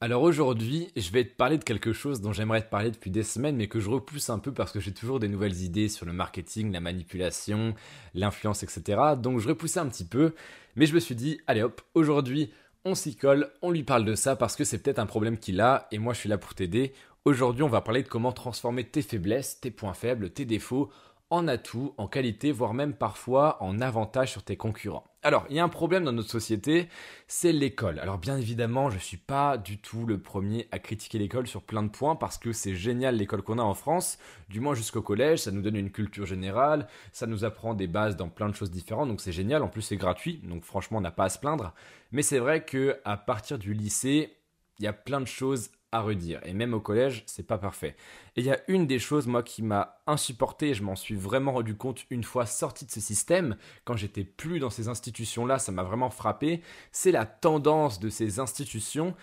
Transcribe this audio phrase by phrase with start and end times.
[0.00, 3.24] Alors aujourd'hui, je vais te parler de quelque chose dont j'aimerais te parler depuis des
[3.24, 6.06] semaines, mais que je repousse un peu parce que j'ai toujours des nouvelles idées sur
[6.06, 7.74] le marketing, la manipulation,
[8.14, 9.00] l'influence, etc.
[9.20, 10.34] Donc je repoussais un petit peu,
[10.76, 12.52] mais je me suis dit, allez hop, aujourd'hui,
[12.84, 15.60] on s'y colle, on lui parle de ça parce que c'est peut-être un problème qu'il
[15.60, 16.92] a, et moi je suis là pour t'aider.
[17.24, 20.92] Aujourd'hui, on va parler de comment transformer tes faiblesses, tes points faibles, tes défauts
[21.30, 25.04] en atout, en qualité, voire même parfois en avantage sur tes concurrents.
[25.22, 26.88] Alors, il y a un problème dans notre société,
[27.26, 27.98] c'est l'école.
[27.98, 31.62] Alors bien évidemment, je ne suis pas du tout le premier à critiquer l'école sur
[31.62, 35.02] plein de points parce que c'est génial l'école qu'on a en France, du moins jusqu'au
[35.02, 38.54] collège, ça nous donne une culture générale, ça nous apprend des bases dans plein de
[38.54, 41.28] choses différentes, donc c'est génial, en plus c'est gratuit, donc franchement on n'a pas à
[41.30, 41.74] se plaindre.
[42.12, 44.36] Mais c'est vrai que à partir du lycée,
[44.78, 46.40] il y a plein de choses à redire.
[46.44, 47.96] Et même au collège, c'est pas parfait.
[48.36, 51.52] Et il y a une des choses, moi, qui m'a insupporté, je m'en suis vraiment
[51.52, 55.72] rendu compte une fois sorti de ce système, quand j'étais plus dans ces institutions-là, ça
[55.72, 59.14] m'a vraiment frappé, c'est la tendance de ces institutions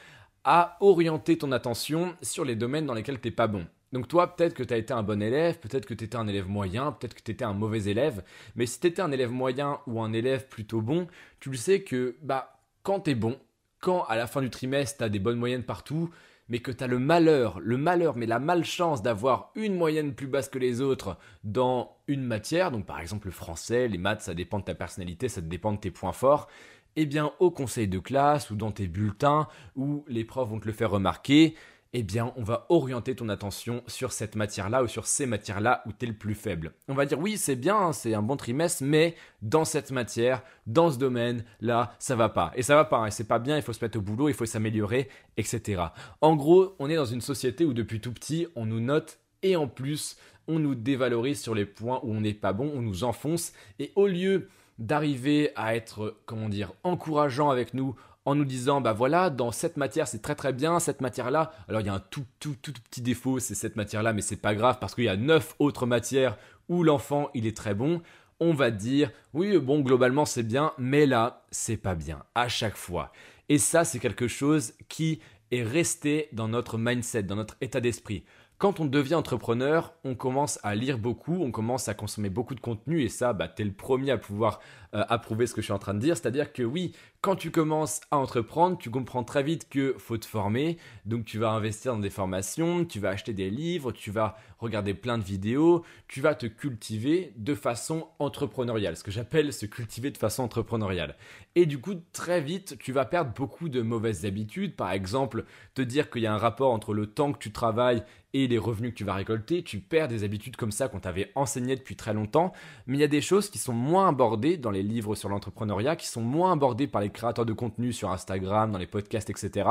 [0.44, 3.66] à orienter ton attention sur les domaines dans lesquels t'es pas bon.
[3.96, 6.28] Donc toi, peut-être que tu as été un bon élève, peut-être que tu étais un
[6.28, 8.24] élève moyen, peut-être que tu étais un mauvais élève,
[8.56, 11.08] mais si tu étais un élève moyen ou un élève plutôt bon,
[11.40, 13.40] tu le sais que bah quand tu es bon,
[13.80, 16.10] quand à la fin du trimestre tu as des bonnes moyennes partout,
[16.50, 20.28] mais que tu as le malheur, le malheur, mais la malchance d'avoir une moyenne plus
[20.28, 24.34] basse que les autres dans une matière, donc par exemple le français, les maths, ça
[24.34, 26.48] dépend de ta personnalité, ça dépend de tes points forts,
[26.96, 30.68] eh bien au conseil de classe ou dans tes bulletins, où les profs vont te
[30.68, 31.56] le faire remarquer,
[31.98, 35.94] eh bien, on va orienter ton attention sur cette matière-là ou sur ces matières-là où
[35.94, 36.74] tu es le plus faible.
[36.90, 40.92] On va dire oui, c'est bien, c'est un bon trimestre, mais dans cette matière, dans
[40.92, 42.52] ce domaine, là, ça va pas.
[42.56, 44.28] Et ça va pas, hein, et c'est pas bien, il faut se mettre au boulot,
[44.28, 45.08] il faut s'améliorer,
[45.38, 45.84] etc.
[46.20, 49.56] En gros, on est dans une société où depuis tout petit, on nous note et
[49.56, 50.18] en plus,
[50.50, 53.94] on nous dévalorise sur les points où on n'est pas bon, on nous enfonce, et
[53.96, 59.30] au lieu d'arriver à être, comment dire, encourageant avec nous en nous disant bah voilà
[59.30, 62.00] dans cette matière c'est très très bien cette matière là alors il y a un
[62.00, 65.06] tout tout tout, petit défaut c'est cette matière là mais c'est pas grave parce qu'il
[65.06, 66.38] y a neuf autres matières
[66.70, 68.02] où l'enfant il est très bon.
[68.40, 72.76] On va dire oui bon globalement c'est bien mais là c'est pas bien à chaque
[72.76, 73.12] fois.
[73.48, 75.20] Et ça c'est quelque chose qui
[75.52, 78.26] est resté dans notre mindset dans notre état d'esprit
[78.58, 82.62] quand on devient entrepreneur, on commence à lire beaucoup, on commence à consommer beaucoup de
[82.62, 84.62] contenu et ça, bah, tu es le premier à pouvoir
[84.94, 86.16] euh, approuver ce que je suis en train de dire.
[86.16, 90.26] C'est-à-dire que oui, quand tu commences à entreprendre, tu comprends très vite que faut te
[90.26, 90.78] former.
[91.06, 94.94] Donc tu vas investir dans des formations, tu vas acheter des livres, tu vas regarder
[94.94, 98.96] plein de vidéos, tu vas te cultiver de façon entrepreneuriale.
[98.96, 101.16] Ce que j'appelle se cultiver de façon entrepreneuriale.
[101.56, 104.76] Et du coup, très vite, tu vas perdre beaucoup de mauvaises habitudes.
[104.76, 108.04] Par exemple, te dire qu'il y a un rapport entre le temps que tu travailles
[108.36, 111.32] et les revenus que tu vas récolter, tu perds des habitudes comme ça qu'on t'avait
[111.36, 112.52] enseigné depuis très longtemps,
[112.86, 115.96] mais il y a des choses qui sont moins abordées dans les livres sur l'entrepreneuriat,
[115.96, 119.70] qui sont moins abordées par les créateurs de contenu sur Instagram, dans les podcasts, etc.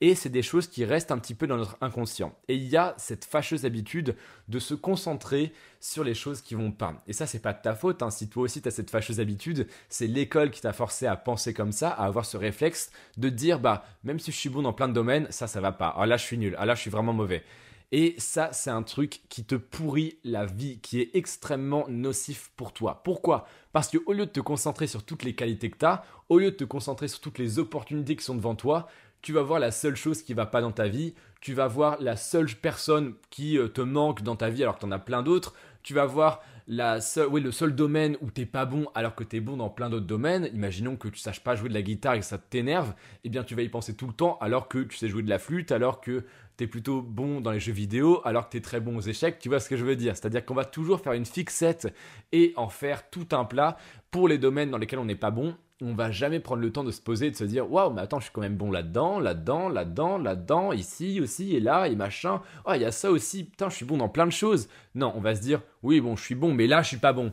[0.00, 2.34] Et c'est des choses qui restent un petit peu dans notre inconscient.
[2.48, 4.16] Et il y a cette fâcheuse habitude
[4.48, 7.02] de se concentrer sur les choses qui vont pas.
[7.06, 8.02] Et ça, c'est pas de ta faute.
[8.02, 8.10] Hein.
[8.10, 11.54] Si toi aussi tu as cette fâcheuse habitude, c'est l'école qui t'a forcé à penser
[11.54, 14.72] comme ça, à avoir ce réflexe de dire, bah, même si je suis bon dans
[14.72, 15.94] plein de domaines, ça, ça va pas.
[15.96, 16.56] Ah là, je suis nul.
[16.58, 17.44] Ah là, je suis vraiment mauvais.
[17.90, 22.72] Et ça, c'est un truc qui te pourrit la vie, qui est extrêmement nocif pour
[22.74, 23.00] toi.
[23.02, 23.46] Pourquoi?
[23.72, 26.50] Parce qu'au lieu de te concentrer sur toutes les qualités que tu as, au lieu
[26.50, 28.88] de te concentrer sur toutes les opportunités qui sont devant toi,
[29.22, 31.96] tu vas voir la seule chose qui va pas dans ta vie, tu vas voir
[32.00, 34.98] la seule personne qui euh, te manque dans ta vie alors que tu en as
[34.98, 36.98] plein d'autres, tu vas voir la
[37.30, 39.88] oui, le seul domaine où t'es pas bon alors que tu es bon dans plein
[39.88, 42.92] d'autres domaines, imaginons que tu saches pas jouer de la guitare et que ça t'énerve,
[43.24, 45.30] eh bien tu vas y penser tout le temps alors que tu sais jouer de
[45.30, 46.24] la flûte, alors que
[46.58, 49.00] tu es plutôt bon dans les jeux vidéo, alors que tu es très bon aux
[49.00, 50.16] échecs, tu vois ce que je veux dire.
[50.16, 51.94] C'est-à-dire qu'on va toujours faire une fixette
[52.32, 53.78] et en faire tout un plat
[54.10, 55.54] pour les domaines dans lesquels on n'est pas bon.
[55.80, 58.00] On va jamais prendre le temps de se poser et de se dire waouh mais
[58.00, 61.94] attends je suis quand même bon là-dedans là-dedans là-dedans là-dedans ici aussi et là et
[61.94, 62.42] machin.
[62.66, 63.44] Oh il y a ça aussi.
[63.44, 64.68] Putain je suis bon dans plein de choses.
[64.96, 67.12] Non on va se dire oui bon je suis bon mais là je suis pas
[67.12, 67.32] bon.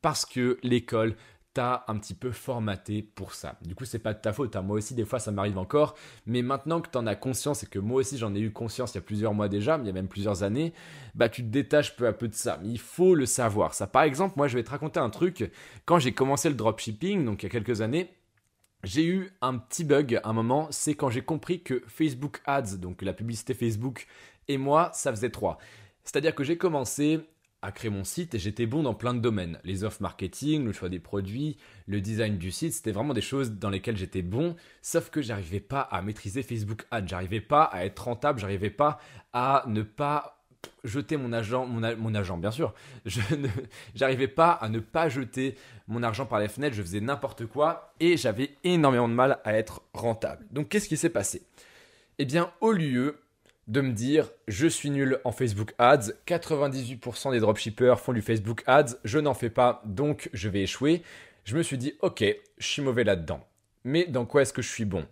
[0.00, 1.14] Parce que l'école
[1.54, 3.56] t'as un petit peu formaté pour ça.
[3.62, 4.56] Du coup, c'est pas de ta faute.
[4.56, 4.62] Hein.
[4.62, 5.94] Moi aussi, des fois, ça m'arrive encore.
[6.26, 8.96] Mais maintenant que t'en as conscience et que moi aussi, j'en ai eu conscience il
[8.96, 10.74] y a plusieurs mois déjà, il y a même plusieurs années,
[11.14, 12.58] bah, tu te détaches peu à peu de ça.
[12.60, 13.72] Mais il faut le savoir.
[13.72, 15.50] Ça, par exemple, moi, je vais te raconter un truc.
[15.84, 18.10] Quand j'ai commencé le dropshipping, donc il y a quelques années,
[18.82, 20.66] j'ai eu un petit bug à un moment.
[20.70, 24.08] C'est quand j'ai compris que Facebook Ads, donc la publicité Facebook,
[24.48, 25.58] et moi, ça faisait trois.
[26.02, 27.20] C'est-à-dire que j'ai commencé
[27.64, 29.58] à créer mon site et j'étais bon dans plein de domaines.
[29.64, 31.56] Les offres marketing, le choix des produits,
[31.86, 35.60] le design du site, c'était vraiment des choses dans lesquelles j'étais bon, sauf que j'arrivais
[35.60, 38.98] pas à maîtriser Facebook Ads, j'arrivais pas à être rentable, j'arrivais pas
[39.32, 40.42] à ne pas
[40.84, 42.74] jeter mon agent, mon, mon bien sûr,
[43.06, 43.20] je
[43.94, 45.56] j'arrivais pas à ne pas jeter
[45.88, 49.54] mon argent par les fenêtres, je faisais n'importe quoi et j'avais énormément de mal à
[49.54, 50.46] être rentable.
[50.50, 51.46] Donc qu'est-ce qui s'est passé?
[52.18, 53.23] Eh bien, au lieu
[53.68, 58.62] de me dire je suis nul en Facebook Ads, 98% des dropshippers font du Facebook
[58.66, 61.02] Ads, je n'en fais pas donc je vais échouer,
[61.44, 62.24] je me suis dit ok,
[62.58, 63.46] je suis mauvais là-dedans.
[63.84, 65.06] Mais dans quoi est-ce que je suis bon?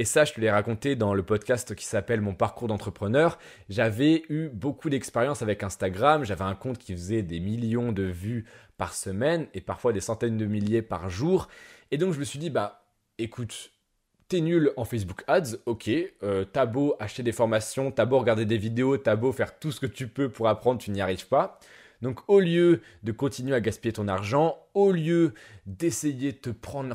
[0.00, 3.38] Et ça, je te l'ai raconté dans le podcast qui s'appelle Mon parcours d'entrepreneur.
[3.68, 6.24] J'avais eu beaucoup d'expérience avec Instagram.
[6.24, 8.46] J'avais un compte qui faisait des millions de vues
[8.78, 11.48] par semaine et parfois des centaines de milliers par jour.
[11.90, 12.86] Et donc, je me suis dit, bah,
[13.18, 13.72] écoute,
[14.30, 15.90] t'es nul en Facebook Ads, ok,
[16.22, 19.72] euh, t'as beau acheter des formations, t'as beau regarder des vidéos, t'as beau faire tout
[19.72, 21.58] ce que tu peux pour apprendre, tu n'y arrives pas.
[22.00, 25.34] Donc au lieu de continuer à gaspiller ton argent, au lieu
[25.66, 26.94] d'essayer de te prendre,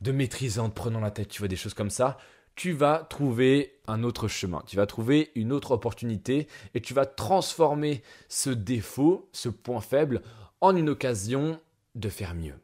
[0.00, 2.18] de maîtriser en te prenant la tête, tu vois, des choses comme ça,
[2.56, 7.06] tu vas trouver un autre chemin, tu vas trouver une autre opportunité et tu vas
[7.06, 10.20] transformer ce défaut, ce point faible,
[10.60, 11.60] en une occasion
[11.94, 12.58] de faire mieux,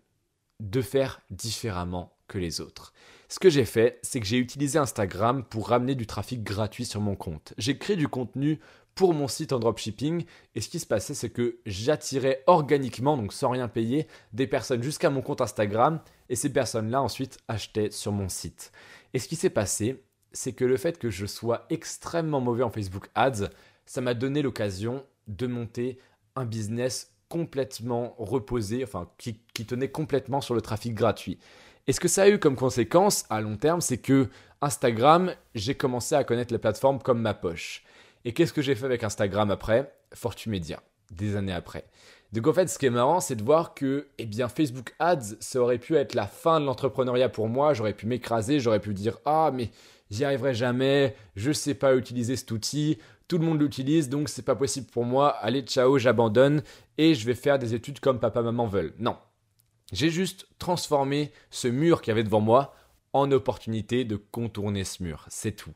[0.59, 2.93] de faire différemment que les autres.
[3.33, 7.01] Ce que j'ai fait, c'est que j'ai utilisé Instagram pour ramener du trafic gratuit sur
[7.01, 7.55] mon compte.
[7.57, 8.61] J'ai créé du contenu
[8.95, 10.27] pour mon site en dropshipping.
[10.55, 14.83] Et ce qui se passait, c'est que j'attirais organiquement, donc sans rien payer, des personnes
[14.83, 16.01] jusqu'à mon compte Instagram.
[16.29, 18.71] Et ces personnes-là ensuite achetaient sur mon site.
[19.15, 22.71] Et ce qui s'est passé, c'est que le fait que je sois extrêmement mauvais en
[22.71, 23.49] Facebook Ads,
[23.87, 25.97] ça m'a donné l'occasion de monter
[26.37, 31.39] un business complètement reposé, enfin qui, qui, tenait complètement sur le trafic gratuit.
[31.89, 34.29] Et ce que ça a eu comme conséquence à long terme, c'est que
[34.61, 37.83] Instagram, j'ai commencé à connaître la plateforme comme ma poche.
[38.25, 39.93] Et qu'est-ce que j'ai fait avec Instagram après?
[40.15, 40.81] Fortumedia,
[41.11, 41.85] des années après.
[42.33, 45.37] Donc en fait, ce qui est marrant, c'est de voir que eh bien, Facebook Ads,
[45.41, 47.75] ça aurait pu être la fin de l'entrepreneuriat pour moi.
[47.75, 49.71] J'aurais pu m'écraser, j'aurais pu dire Ah, mais
[50.11, 54.29] j'y arriverai jamais, je ne sais pas utiliser cet outil, tout le monde l'utilise, donc
[54.29, 55.31] c'est pas possible pour moi.
[55.31, 56.63] Allez, ciao, j'abandonne
[56.97, 58.95] et je vais faire des études comme papa, maman veulent.
[58.99, 59.17] Non.
[59.93, 62.75] J'ai juste transformé ce mur qu'il y avait devant moi
[63.13, 65.27] en opportunité de contourner ce mur.
[65.29, 65.75] C'est tout.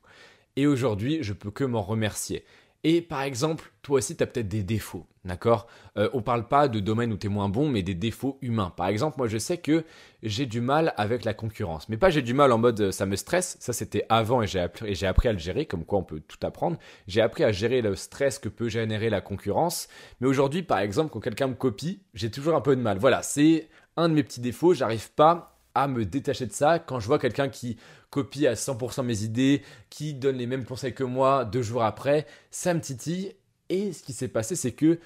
[0.57, 2.45] Et aujourd'hui, je peux que m'en remercier.
[2.89, 5.67] Et par exemple, toi aussi, tu as peut-être des défauts, d'accord?
[5.99, 8.73] Euh, On parle pas de domaine où tu es moins bon, mais des défauts humains.
[8.77, 9.85] Par exemple, moi, je sais que
[10.23, 11.89] j'ai du mal avec la concurrence.
[11.89, 13.57] Mais pas j'ai du mal en mode euh, ça me stresse.
[13.59, 16.39] Ça, c'était avant et j'ai appris, appris à le gérer, comme quoi on peut tout
[16.47, 16.79] apprendre.
[17.09, 19.89] J'ai appris à gérer le stress que peut générer la concurrence.
[20.21, 22.99] Mais aujourd'hui, par exemple, quand quelqu'un me copie, j'ai toujours un peu de mal.
[22.99, 24.75] Voilà, c'est un de mes petits défauts.
[24.75, 27.76] J'arrive pas à me détacher de ça quand je vois quelqu'un qui
[28.10, 32.26] copie à 100% mes idées, qui donne les mêmes conseils que moi deux jours après,
[32.50, 33.34] ça me titille.
[33.69, 34.98] Et ce qui s'est passé, c'est que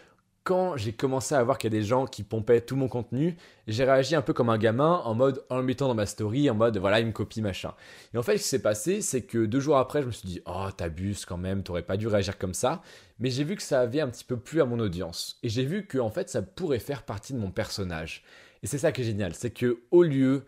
[0.45, 3.37] quand j'ai commencé à voir qu'il y a des gens qui pompaient tout mon contenu,
[3.67, 6.49] j'ai réagi un peu comme un gamin en mode en le mettant dans ma story,
[6.49, 7.75] en mode voilà, il me copie machin.
[8.15, 10.27] Et en fait, ce qui s'est passé, c'est que deux jours après, je me suis
[10.27, 12.83] dit oh, t'abuses quand même, t'aurais pas dû réagir comme ça.
[13.19, 15.39] Mais j'ai vu que ça avait un petit peu plu à mon audience.
[15.43, 18.25] Et j'ai vu que en fait, ça pourrait faire partie de mon personnage.
[18.63, 20.45] Et c'est ça qui est génial, c'est que au lieu,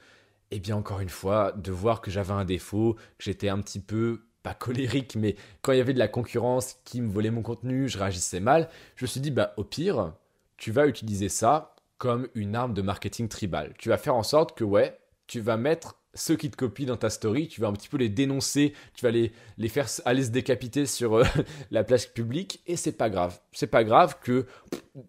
[0.50, 3.81] eh bien encore une fois, de voir que j'avais un défaut, que j'étais un petit
[3.81, 7.43] peu pas colérique, mais quand il y avait de la concurrence qui me volait mon
[7.43, 10.14] contenu, je réagissais mal, je me suis dit bah au pire,
[10.56, 13.75] tu vas utiliser ça comme une arme de marketing tribal.
[13.79, 16.97] Tu vas faire en sorte que ouais, tu vas mettre ceux qui te copient dans
[16.97, 19.32] ta story, tu vas un petit peu les dénoncer, tu vas les,
[19.69, 21.25] faire aller se décapiter sur euh,
[21.70, 23.41] la place publique, et c'est pas grave.
[23.53, 24.47] C'est pas grave que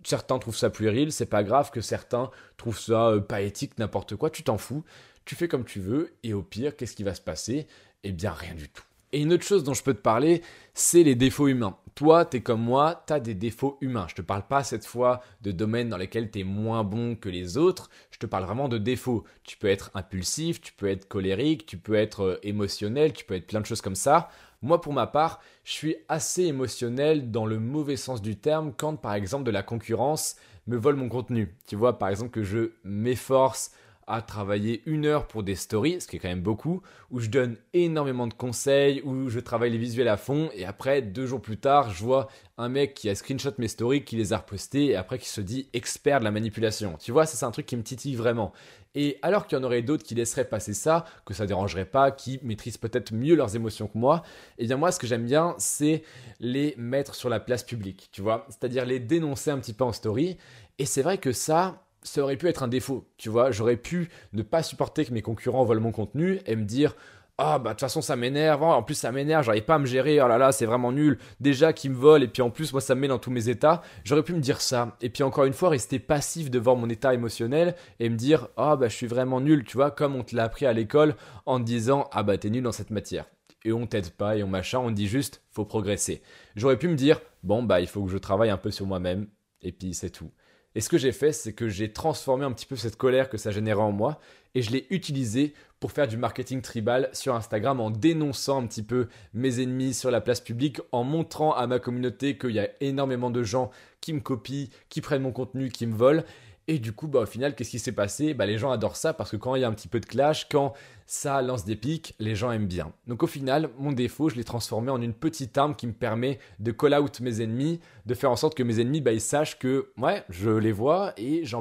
[0.04, 4.16] certains trouvent ça puéril, c'est pas grave que certains trouvent ça euh, pas éthique, n'importe
[4.16, 4.84] quoi, tu t'en fous,
[5.26, 7.68] tu fais comme tu veux, et au pire, qu'est-ce qui va se passer?
[8.04, 8.84] Eh bien, rien du tout.
[9.13, 10.42] Et une autre chose dont je peux te parler,
[10.74, 11.77] c'est les défauts humains.
[11.94, 14.07] Toi, tu es comme moi, tu as des défauts humains.
[14.09, 17.30] Je te parle pas cette fois de domaines dans lesquels tu es moins bon que
[17.30, 19.23] les autres, je te parle vraiment de défauts.
[19.44, 23.35] Tu peux être impulsif, tu peux être colérique, tu peux être euh, émotionnel, tu peux
[23.35, 24.30] être plein de choses comme ça.
[24.64, 28.95] Moi, pour ma part, je suis assez émotionnel dans le mauvais sens du terme quand,
[28.95, 31.56] par exemple, de la concurrence me vole mon contenu.
[31.68, 33.73] Tu vois, par exemple, que je m'efforce
[34.07, 36.81] à travailler une heure pour des stories, ce qui est quand même beaucoup,
[37.12, 41.02] où je donne énormément de conseils, où je travaille les visuels à fond, et après,
[41.02, 44.33] deux jours plus tard, je vois un mec qui a screenshot mes stories, qui les
[44.33, 46.98] a repostés, et après qui se dit expert de la manipulation.
[47.00, 48.54] Tu vois, ça c'est un truc qui me titille vraiment.
[48.95, 52.12] Et alors qu'il y en aurait d'autres qui laisseraient passer ça, que ça dérangerait pas,
[52.12, 54.22] qui maîtrisent peut-être mieux leurs émotions que moi,
[54.60, 56.04] eh bien moi ce que j'aime bien c'est
[56.40, 59.94] les mettre sur la place publique, tu vois, c'est-à-dire les dénoncer un petit peu en
[59.94, 60.38] story.
[60.80, 63.52] Et c'est vrai que ça, ça aurait pu être un défaut, tu vois.
[63.52, 66.95] J'aurais pu ne pas supporter que mes concurrents volent mon contenu et me dire
[67.38, 69.80] ah bah de toute façon ça m'énerve, oh, en plus ça m'énerve, j'arrive pas à
[69.80, 72.52] me gérer, oh là là c'est vraiment nul, déjà qu'ils me volent et puis en
[72.52, 74.95] plus moi ça me met dans tous mes états, j'aurais pu me dire ça.
[75.02, 78.76] Et puis encore une fois rester passif devant mon état émotionnel et me dire ah
[78.76, 81.60] bah je suis vraiment nul, tu vois, comme on te l'a appris à l'école en
[81.60, 83.26] te disant ah bah t'es nul dans cette matière
[83.66, 86.22] et on t'aide pas et on machin, on dit juste faut progresser.
[86.56, 89.28] J'aurais pu me dire bon bah il faut que je travaille un peu sur moi-même
[89.62, 90.30] et puis c'est tout.
[90.75, 93.37] Et ce que j'ai fait, c'est que j'ai transformé un petit peu cette colère que
[93.37, 94.19] ça générait en moi
[94.56, 98.83] et je l'ai utilisée pour faire du marketing tribal sur Instagram en dénonçant un petit
[98.83, 102.69] peu mes ennemis sur la place publique, en montrant à ma communauté qu'il y a
[102.80, 106.23] énormément de gens qui me copient, qui prennent mon contenu, qui me volent.
[106.68, 108.34] Et du coup, bah, au final, qu'est-ce qui s'est passé?
[108.34, 110.06] Bah, Les gens adorent ça parce que quand il y a un petit peu de
[110.06, 110.74] clash, quand
[111.06, 112.94] ça lance des pics, les gens aiment bien.
[113.08, 116.40] Donc au final, mon défaut, je l'ai transformé en une petite arme qui me permet
[116.60, 119.92] de call out mes ennemis, de faire en sorte que mes ennemis, bah, sachent que,
[119.98, 121.58] ouais, je les vois et je,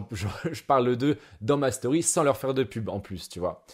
[0.52, 3.64] je parle d'eux dans ma story sans leur faire de pub en plus, tu vois.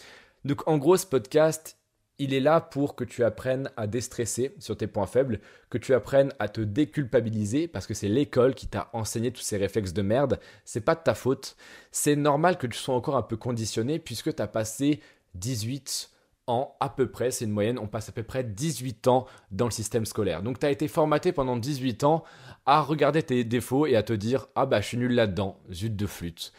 [0.45, 1.77] Donc en gros, ce podcast,
[2.19, 5.93] il est là pour que tu apprennes à déstresser sur tes points faibles, que tu
[5.93, 10.01] apprennes à te déculpabiliser parce que c'est l'école qui t'a enseigné tous ces réflexes de
[10.01, 10.39] merde.
[10.65, 11.55] C'est pas de ta faute.
[11.91, 14.99] C'est normal que tu sois encore un peu conditionné puisque tu as passé
[15.35, 16.11] 18
[16.47, 19.65] ans à peu près, c'est une moyenne, on passe à peu près 18 ans dans
[19.65, 20.41] le système scolaire.
[20.41, 22.23] Donc tu as été formaté pendant 18 ans
[22.65, 25.95] à regarder tes défauts et à te dire "Ah bah je suis nul là-dedans, zut
[25.95, 26.51] de flûte."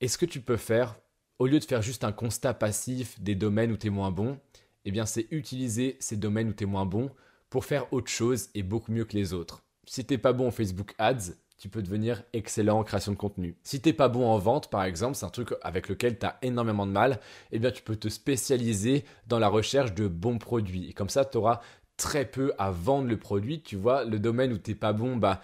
[0.00, 0.96] Et ce que tu peux faire
[1.38, 4.38] au lieu de faire juste un constat passif des domaines où tu es moins bon,
[4.84, 7.10] eh bien c'est utiliser ces domaines où tu es moins bon
[7.50, 9.62] pour faire autre chose et beaucoup mieux que les autres.
[9.86, 13.56] Si t'es pas bon en Facebook Ads, tu peux devenir excellent en création de contenu.
[13.62, 16.36] Si t'es pas bon en vente, par exemple, c'est un truc avec lequel tu as
[16.42, 17.20] énormément de mal,
[17.52, 20.88] eh bien tu peux te spécialiser dans la recherche de bons produits.
[20.90, 21.60] Et comme ça, tu auras
[21.96, 23.62] très peu à vendre le produit.
[23.62, 25.40] Tu vois, le domaine où t'es pas bon, bah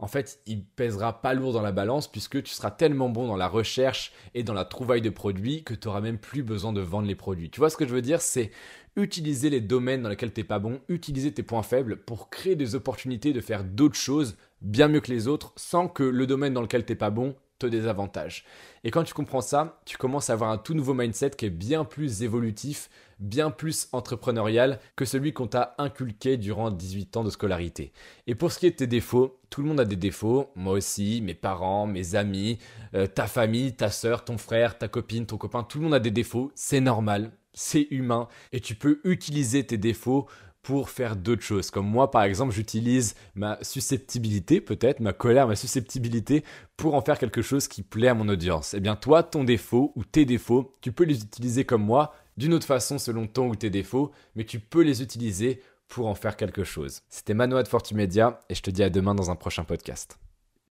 [0.00, 3.36] en fait, il pèsera pas lourd dans la balance puisque tu seras tellement bon dans
[3.36, 6.80] la recherche et dans la trouvaille de produits que tu n'auras même plus besoin de
[6.80, 7.50] vendre les produits.
[7.50, 8.22] Tu vois ce que je veux dire?
[8.22, 8.50] C'est
[8.96, 12.56] utiliser les domaines dans lesquels tu n'es pas bon, utiliser tes points faibles pour créer
[12.56, 16.54] des opportunités de faire d'autres choses bien mieux que les autres sans que le domaine
[16.54, 17.36] dans lequel tu n'es pas bon
[17.68, 18.44] désavantage.
[18.84, 21.50] Et quand tu comprends ça, tu commences à avoir un tout nouveau mindset qui est
[21.50, 22.88] bien plus évolutif,
[23.18, 27.92] bien plus entrepreneurial que celui qu'on t'a inculqué durant 18 ans de scolarité.
[28.26, 30.72] Et pour ce qui est de tes défauts, tout le monde a des défauts, moi
[30.72, 32.58] aussi, mes parents, mes amis,
[32.94, 36.00] euh, ta famille, ta soeur, ton frère, ta copine, ton copain, tout le monde a
[36.00, 40.26] des défauts, c'est normal, c'est humain, et tu peux utiliser tes défauts
[40.62, 41.70] pour faire d'autres choses.
[41.70, 46.44] Comme moi, par exemple, j'utilise ma susceptibilité, peut-être, ma colère, ma susceptibilité,
[46.76, 48.74] pour en faire quelque chose qui plaît à mon audience.
[48.74, 52.54] Eh bien, toi, ton défaut ou tes défauts, tu peux les utiliser comme moi, d'une
[52.54, 56.36] autre façon selon ton ou tes défauts, mais tu peux les utiliser pour en faire
[56.36, 57.02] quelque chose.
[57.08, 60.18] C'était Manoa de Fortimedia et je te dis à demain dans un prochain podcast.